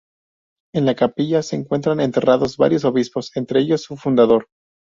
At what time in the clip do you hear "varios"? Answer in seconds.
2.57-2.85